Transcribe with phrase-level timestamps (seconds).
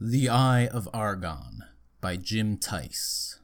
[0.00, 1.64] The Eye of Argon
[2.00, 3.40] by Jim Theis.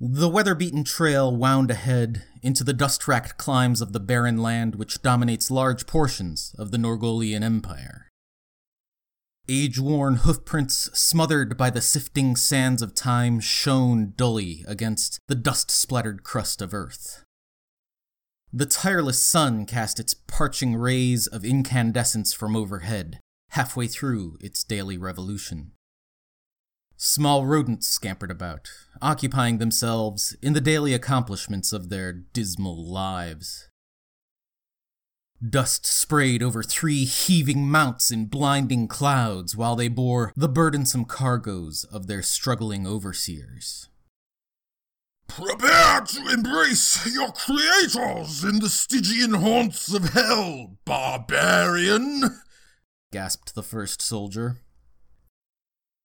[0.00, 4.74] The weather beaten trail wound ahead into the dust racked climes of the barren land
[4.74, 8.08] which dominates large portions of the Norgolian Empire.
[9.48, 15.70] Age worn hoofprints smothered by the sifting sands of time shone dully against the dust
[15.70, 17.22] splattered crust of earth.
[18.52, 23.20] The tireless sun cast its parching rays of incandescence from overhead,
[23.52, 25.72] halfway through its daily revolution.
[26.96, 28.70] Small rodents scampered about,
[29.02, 33.68] occupying themselves in the daily accomplishments of their dismal lives.
[35.46, 41.84] Dust sprayed over three heaving mounts in blinding clouds while they bore the burdensome cargoes
[41.84, 43.90] of their struggling overseers.
[45.26, 52.40] Prepare to embrace your creators in the Stygian haunts of hell, barbarian!
[53.12, 54.56] Gasped the first soldier.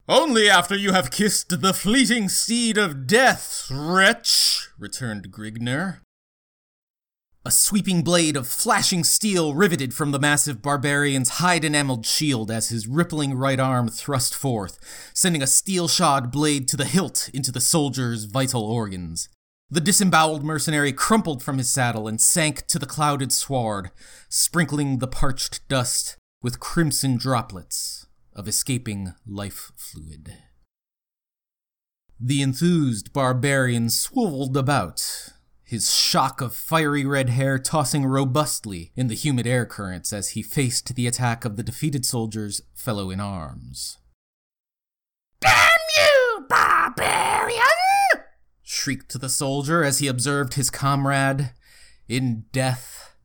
[0.10, 5.99] Only after you have kissed the fleeting steed of death, wretch, returned Grignr.
[7.46, 12.70] A sweeping blade of flashing steel riveted from the massive barbarian's hide enameled shield as
[12.70, 14.77] his rippling right arm thrust forth,
[15.14, 19.30] sending a steel shod blade to the hilt into the soldier's vital organs.
[19.70, 23.92] The disemboweled mercenary crumpled from his saddle and sank to the clouded sward,
[24.27, 30.34] sprinkling the parched dust with crimson droplets of escaping life fluid.
[32.21, 35.34] The enthused barbarian swiveled about,
[35.65, 40.41] his shock of fiery red hair tossing robustly in the humid air currents as he
[40.41, 43.98] faced the attack of the defeated soldier's fellow in arms.
[45.41, 47.59] Damn you, barbarian!
[48.63, 51.51] shrieked the soldier as he observed his comrade
[52.07, 53.16] in death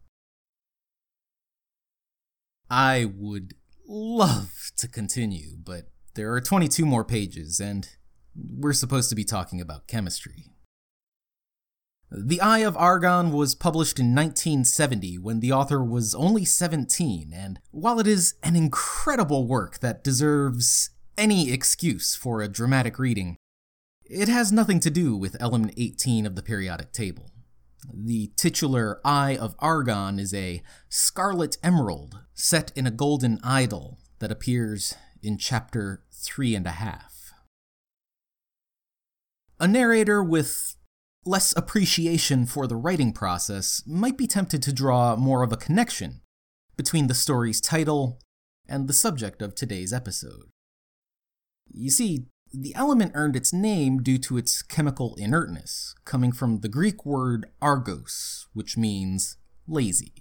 [2.72, 3.52] I would
[3.86, 7.86] love to continue, but there are 22 more pages, and
[8.34, 10.46] we're supposed to be talking about chemistry.
[12.10, 17.60] The Eye of Argon was published in 1970 when the author was only 17, and
[17.72, 20.88] while it is an incredible work that deserves
[21.18, 23.36] any excuse for a dramatic reading,
[24.02, 27.31] it has nothing to do with element 18 of the periodic table.
[27.90, 34.30] The titular Eye of Argon is a scarlet emerald set in a golden idol that
[34.30, 37.32] appears in chapter three and a half.
[39.58, 40.76] A narrator with
[41.24, 46.20] less appreciation for the writing process might be tempted to draw more of a connection
[46.76, 48.18] between the story's title
[48.68, 50.50] and the subject of today's episode.
[51.72, 56.68] You see, the element earned its name due to its chemical inertness, coming from the
[56.68, 59.36] Greek word argos, which means
[59.66, 60.12] lazy.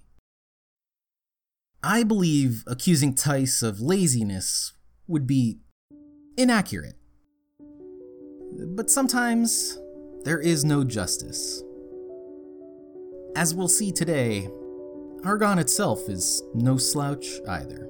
[1.83, 4.73] I believe accusing Theis of laziness
[5.07, 5.59] would be
[6.37, 6.95] inaccurate.
[8.75, 9.79] But sometimes
[10.23, 11.63] there is no justice.
[13.35, 14.49] As we'll see today,
[15.23, 17.89] Argon itself is no slouch either.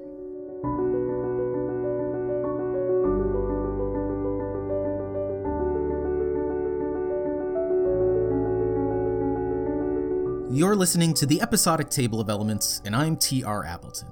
[10.53, 13.63] You're listening to the episodic table of elements, and I'm T.R.
[13.63, 14.09] Appleton.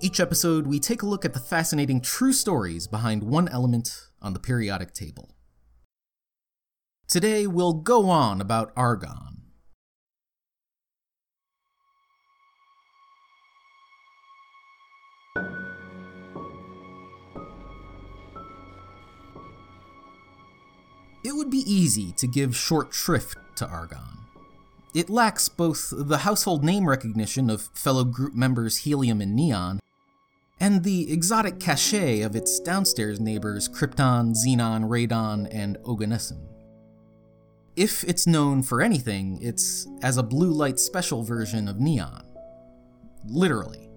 [0.00, 4.32] Each episode, we take a look at the fascinating true stories behind one element on
[4.32, 5.36] the periodic table.
[7.06, 9.52] Today, we'll go on about argon.
[21.22, 24.19] It would be easy to give short shrift to argon.
[24.92, 29.78] It lacks both the household name recognition of fellow group members Helium and Neon,
[30.58, 36.40] and the exotic cachet of its downstairs neighbors Krypton, Xenon, Radon, and Oganesson.
[37.76, 42.24] If it's known for anything, it's as a blue light special version of Neon.
[43.26, 43.90] Literally.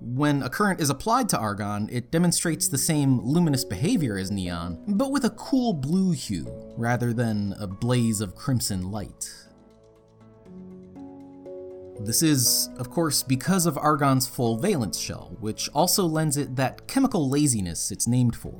[0.00, 4.82] When a current is applied to argon, it demonstrates the same luminous behavior as neon,
[4.88, 6.46] but with a cool blue hue
[6.78, 9.30] rather than a blaze of crimson light.
[12.02, 16.88] This is, of course, because of argon's full valence shell, which also lends it that
[16.88, 18.54] chemical laziness it's named for.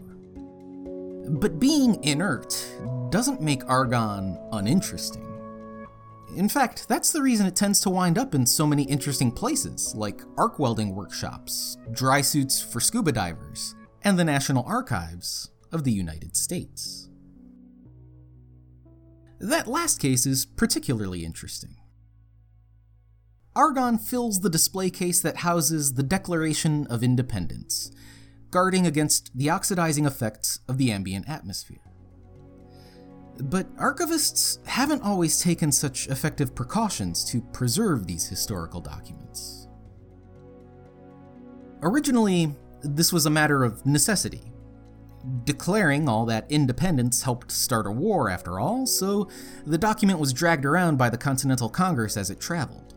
[1.27, 2.55] But being inert
[3.11, 5.27] doesn't make argon uninteresting.
[6.37, 9.95] In fact, that's the reason it tends to wind up in so many interesting places,
[9.97, 15.93] like arc welding workshops, dry suits for scuba divers, and the National Archives of the
[15.93, 17.09] United States.
[19.41, 21.77] That last case is particularly interesting.
[23.61, 27.93] Argon fills the display case that houses the Declaration of Independence,
[28.51, 31.93] guarding against the oxidizing effects of the ambient atmosphere.
[33.37, 39.69] But archivists haven't always taken such effective precautions to preserve these historical documents.
[41.83, 44.55] Originally, this was a matter of necessity.
[45.45, 49.29] Declaring all that independence helped start a war, after all, so
[49.67, 52.90] the document was dragged around by the Continental Congress as it traveled.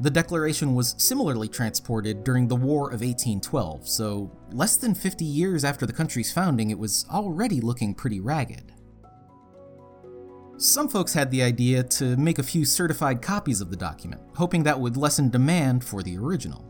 [0.00, 5.64] The Declaration was similarly transported during the War of 1812, so less than 50 years
[5.64, 8.72] after the country's founding, it was already looking pretty ragged.
[10.56, 14.62] Some folks had the idea to make a few certified copies of the document, hoping
[14.62, 16.64] that would lessen demand for the original.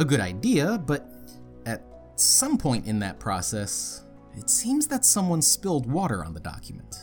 [0.00, 1.08] A good idea, but
[1.66, 1.84] at
[2.16, 4.04] some point in that process,
[4.36, 6.96] it seems that someone spilled water on the document.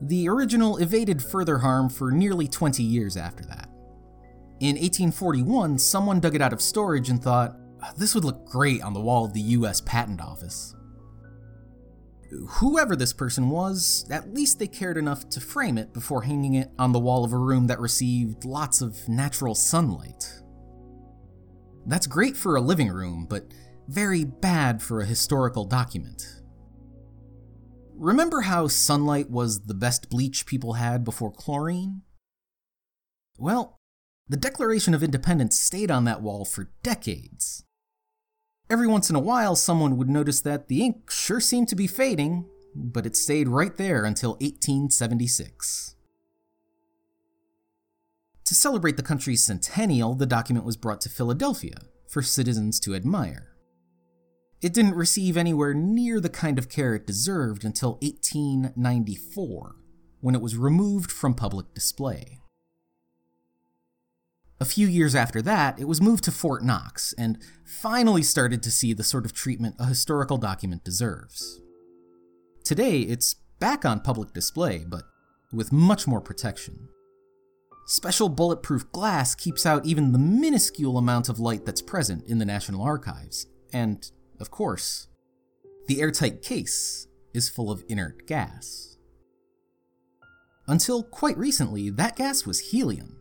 [0.00, 3.68] The original evaded further harm for nearly 20 years after that.
[4.60, 8.82] In 1841, someone dug it out of storage and thought, ah, this would look great
[8.82, 10.74] on the wall of the US Patent Office.
[12.48, 16.70] Whoever this person was, at least they cared enough to frame it before hanging it
[16.78, 20.42] on the wall of a room that received lots of natural sunlight.
[21.86, 23.46] That's great for a living room, but
[23.88, 26.37] very bad for a historical document.
[27.98, 32.02] Remember how sunlight was the best bleach people had before chlorine?
[33.38, 33.76] Well,
[34.28, 37.64] the Declaration of Independence stayed on that wall for decades.
[38.70, 41.88] Every once in a while, someone would notice that the ink sure seemed to be
[41.88, 45.96] fading, but it stayed right there until 1876.
[48.44, 53.57] To celebrate the country's centennial, the document was brought to Philadelphia for citizens to admire.
[54.60, 59.76] It didn't receive anywhere near the kind of care it deserved until 1894,
[60.20, 62.40] when it was removed from public display.
[64.60, 68.72] A few years after that, it was moved to Fort Knox and finally started to
[68.72, 71.60] see the sort of treatment a historical document deserves.
[72.64, 75.04] Today, it's back on public display, but
[75.52, 76.88] with much more protection.
[77.86, 82.44] Special bulletproof glass keeps out even the minuscule amount of light that's present in the
[82.44, 84.10] National Archives, and
[84.40, 85.08] of course.
[85.86, 88.96] The airtight case is full of inert gas.
[90.66, 93.16] Until quite recently, that gas was helium.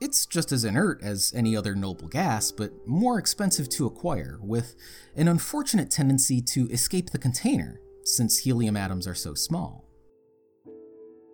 [0.00, 4.74] It's just as inert as any other noble gas, but more expensive to acquire, with
[5.14, 9.84] an unfortunate tendency to escape the container, since helium atoms are so small.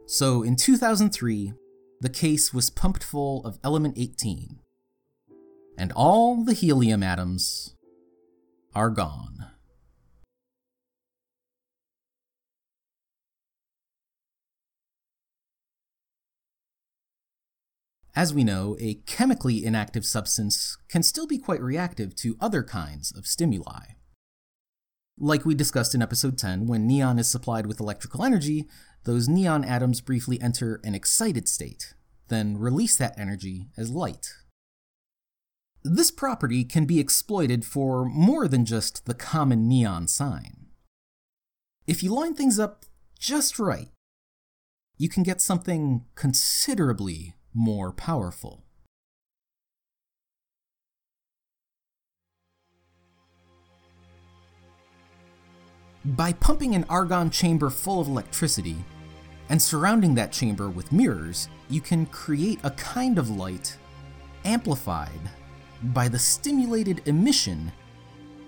[0.07, 1.55] So in 2003,
[2.01, 4.61] the case was pumped full of element 18,
[5.79, 7.75] and all the helium atoms
[8.75, 9.47] are gone.
[18.15, 23.13] As we know, a chemically inactive substance can still be quite reactive to other kinds
[23.13, 23.95] of stimuli.
[25.19, 28.67] Like we discussed in episode 10, when neon is supplied with electrical energy,
[29.05, 31.95] those neon atoms briefly enter an excited state,
[32.29, 34.35] then release that energy as light.
[35.83, 40.67] This property can be exploited for more than just the common neon sign.
[41.87, 42.85] If you line things up
[43.19, 43.89] just right,
[44.99, 48.65] you can get something considerably more powerful.
[56.05, 58.77] By pumping an argon chamber full of electricity
[59.49, 63.77] and surrounding that chamber with mirrors, you can create a kind of light
[64.45, 65.21] amplified
[65.83, 67.73] by the stimulated emission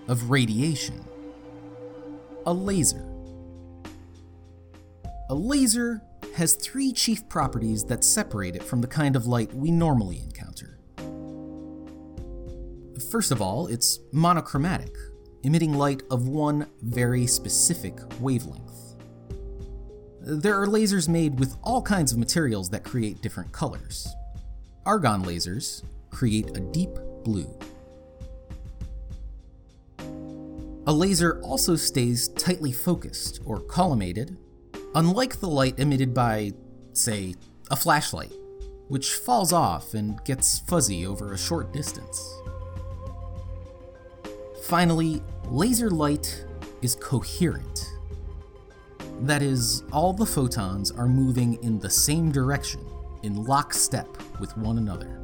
[0.07, 1.03] of radiation.
[2.45, 3.09] A laser.
[5.29, 6.01] A laser
[6.35, 10.77] has three chief properties that separate it from the kind of light we normally encounter.
[13.11, 14.95] First of all, it's monochromatic,
[15.43, 18.95] emitting light of one very specific wavelength.
[20.21, 24.07] There are lasers made with all kinds of materials that create different colors.
[24.85, 27.47] Argon lasers create a deep blue.
[30.85, 34.35] A laser also stays tightly focused or collimated,
[34.95, 36.51] unlike the light emitted by,
[36.91, 37.35] say,
[37.71, 38.33] a flashlight,
[38.89, 42.21] which falls off and gets fuzzy over a short distance.
[44.63, 46.45] Finally, laser light
[46.81, 47.89] is coherent.
[49.21, 52.85] That is, all the photons are moving in the same direction,
[53.23, 54.07] in lockstep
[54.41, 55.22] with one another.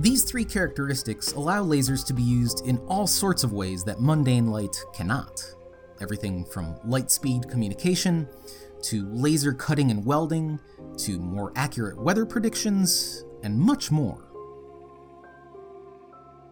[0.00, 4.46] These three characteristics allow lasers to be used in all sorts of ways that mundane
[4.46, 5.44] light cannot.
[6.00, 8.26] Everything from light speed communication,
[8.84, 10.58] to laser cutting and welding,
[11.00, 14.24] to more accurate weather predictions, and much more.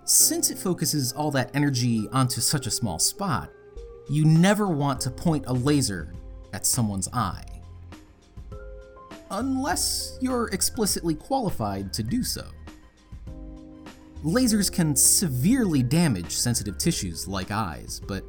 [0.04, 3.50] since it focuses all that energy onto such a small spot,
[4.10, 6.12] you never want to point a laser
[6.52, 7.44] at someone's eye.
[9.30, 12.44] Unless you're explicitly qualified to do so.
[14.24, 18.24] Lasers can severely damage sensitive tissues like eyes, but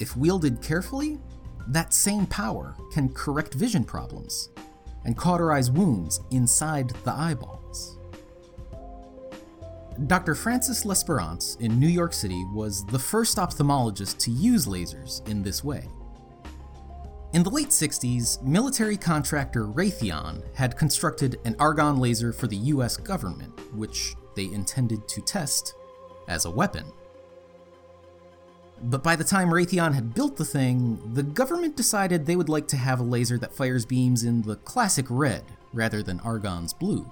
[0.00, 1.18] if wielded carefully,
[1.68, 4.48] that same power can correct vision problems
[5.04, 7.98] and cauterize wounds inside the eyeballs.
[10.08, 10.34] Dr.
[10.34, 15.62] Francis L'Esperance in New York City was the first ophthalmologist to use lasers in this
[15.62, 15.88] way.
[17.32, 22.96] In the late 60s, military contractor Raytheon had constructed an argon laser for the US
[22.96, 25.74] government, which they intended to test
[26.28, 26.84] as a weapon.
[28.80, 32.68] But by the time Raytheon had built the thing, the government decided they would like
[32.68, 35.42] to have a laser that fires beams in the classic red
[35.72, 37.10] rather than Argon's blue.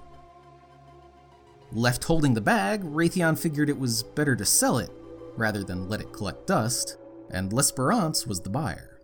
[1.73, 4.89] Left holding the bag, Raytheon figured it was better to sell it
[5.35, 6.97] rather than let it collect dust,
[7.29, 9.01] and L'Esperance was the buyer.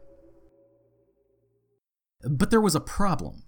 [2.23, 3.43] But there was a problem.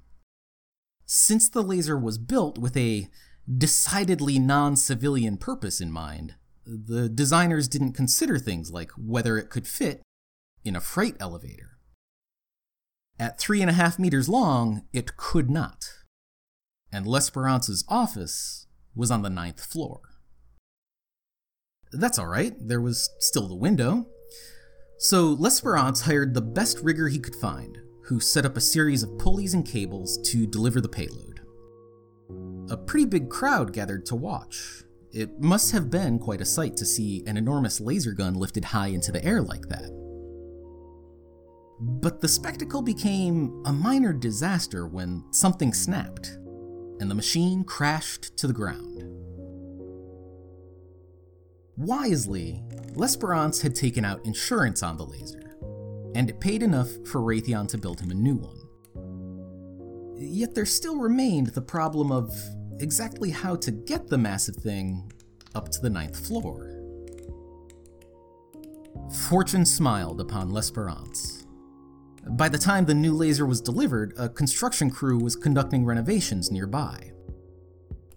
[1.05, 3.07] Since the laser was built with a
[3.51, 6.35] decidedly non civilian purpose in mind,
[6.65, 10.01] the designers didn't consider things like whether it could fit
[10.63, 11.77] in a freight elevator.
[13.19, 15.85] At three and a half meters long, it could not.
[16.91, 20.01] And L'Esperance's office was on the ninth floor.
[21.91, 24.07] That's alright, there was still the window.
[24.97, 29.17] So L'Esperance hired the best rigger he could find, who set up a series of
[29.17, 31.34] pulleys and cables to deliver the payload.
[32.69, 36.85] A pretty big crowd gathered to watch, it must have been quite a sight to
[36.85, 39.89] see an enormous laser gun lifted high into the air like that.
[41.79, 46.27] But the spectacle became a minor disaster when something snapped,
[46.99, 49.03] and the machine crashed to the ground.
[51.77, 52.61] Wisely,
[52.95, 55.55] L'Esperance had taken out insurance on the laser,
[56.13, 58.64] and it paid enough for Raytheon to build him a new one.
[60.17, 62.33] Yet there still remained the problem of
[62.79, 65.11] exactly how to get the massive thing
[65.53, 66.71] up to the ninth floor.
[69.29, 71.45] Fortune smiled upon L'Esperance.
[72.31, 77.11] By the time the new laser was delivered, a construction crew was conducting renovations nearby.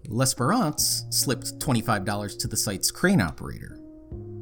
[0.08, 3.78] L'Esperance slipped $25 to the site's crane operator,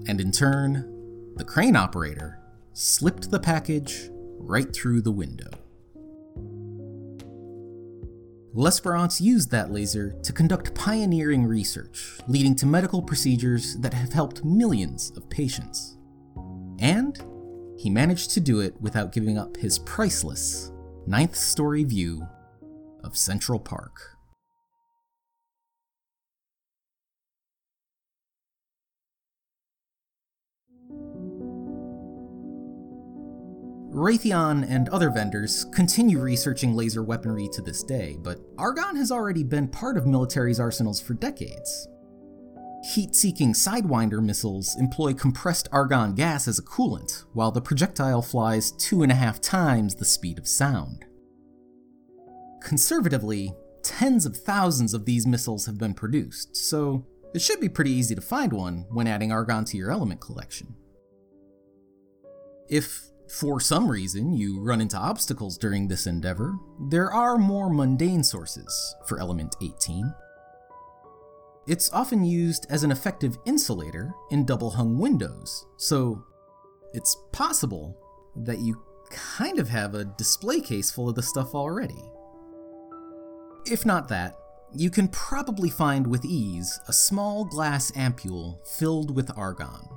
[0.06, 2.38] and in turn, the crane operator
[2.72, 4.08] slipped the package
[4.38, 5.50] right through the window.
[8.58, 14.46] L'Esperance used that laser to conduct pioneering research, leading to medical procedures that have helped
[14.46, 15.98] millions of patients.
[16.78, 17.22] And
[17.76, 20.72] he managed to do it without giving up his priceless
[21.06, 22.26] ninth story view
[23.04, 24.15] of Central Park.
[33.96, 39.42] Raytheon and other vendors continue researching laser weaponry to this day, but argon has already
[39.42, 41.88] been part of military's arsenals for decades.
[42.92, 48.72] Heat seeking Sidewinder missiles employ compressed argon gas as a coolant, while the projectile flies
[48.72, 51.06] two and a half times the speed of sound.
[52.60, 57.92] Conservatively, tens of thousands of these missiles have been produced, so it should be pretty
[57.92, 60.74] easy to find one when adding argon to your element collection.
[62.68, 66.56] If for some reason you run into obstacles during this endeavor,
[66.88, 70.12] there are more mundane sources for element 18.
[71.66, 76.24] It's often used as an effective insulator in double hung windows, so
[76.94, 77.96] it's possible
[78.36, 78.80] that you
[79.10, 82.02] kind of have a display case full of the stuff already.
[83.66, 84.38] If not that,
[84.72, 89.88] you can probably find with ease a small glass ampule filled with argon.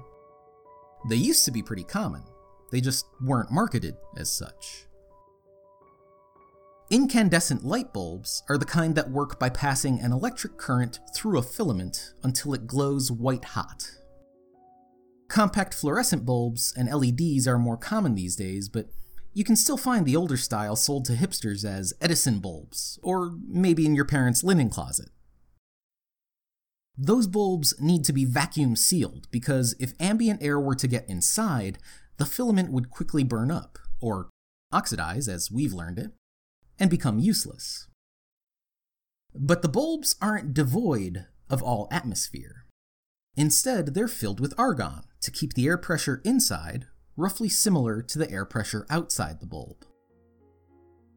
[1.07, 2.23] They used to be pretty common,
[2.71, 4.85] they just weren't marketed as such.
[6.89, 11.43] Incandescent light bulbs are the kind that work by passing an electric current through a
[11.43, 13.91] filament until it glows white hot.
[15.27, 18.87] Compact fluorescent bulbs and LEDs are more common these days, but
[19.33, 23.85] you can still find the older style sold to hipsters as Edison bulbs, or maybe
[23.85, 25.09] in your parents' linen closet.
[26.97, 31.77] Those bulbs need to be vacuum sealed because if ambient air were to get inside,
[32.19, 34.29] the filament would quickly burn up, or
[34.71, 36.11] oxidize as we've learned it,
[36.77, 37.87] and become useless.
[39.33, 42.65] But the bulbs aren't devoid of all atmosphere.
[43.35, 48.29] Instead, they're filled with argon to keep the air pressure inside roughly similar to the
[48.29, 49.85] air pressure outside the bulb.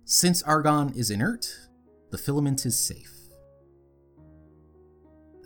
[0.04, 1.68] Since argon is inert,
[2.10, 3.21] the filament is safe.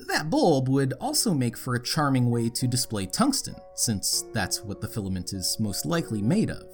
[0.06, 4.80] That bulb would also make for a charming way to display tungsten, since that's what
[4.80, 6.66] the filament is most likely made of.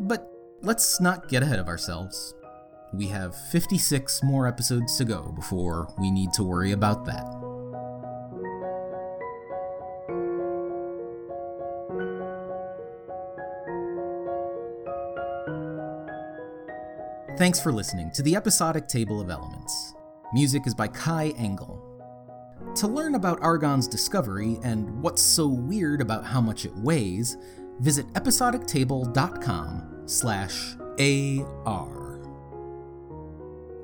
[0.00, 0.30] But
[0.62, 2.34] let's not get ahead of ourselves.
[2.94, 7.24] We have 56 more episodes to go before we need to worry about that.
[17.38, 19.91] Thanks for listening to the episodic Table of Elements.
[20.34, 21.78] Music is by Kai Engel.
[22.76, 27.36] To learn about Argon's discovery and what's so weird about how much it weighs,
[27.80, 32.18] visit episodictable.com slash AR.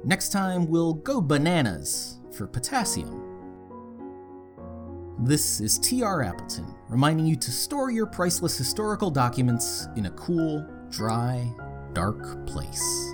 [0.05, 3.25] Next time, we'll go bananas for potassium.
[5.19, 6.23] This is T.R.
[6.23, 11.53] Appleton, reminding you to store your priceless historical documents in a cool, dry,
[11.93, 13.08] dark place.